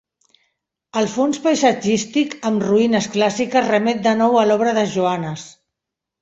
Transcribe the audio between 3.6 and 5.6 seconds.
remet de nou a l'obra de Joanes.